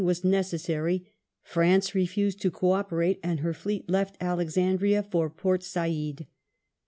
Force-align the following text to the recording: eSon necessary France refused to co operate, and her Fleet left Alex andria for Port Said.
eSon 0.01 0.23
necessary 0.23 1.05
France 1.43 1.93
refused 1.93 2.41
to 2.41 2.49
co 2.49 2.71
operate, 2.71 3.19
and 3.21 3.41
her 3.41 3.53
Fleet 3.53 3.87
left 3.87 4.17
Alex 4.19 4.55
andria 4.57 5.03
for 5.05 5.29
Port 5.29 5.61
Said. 5.61 6.25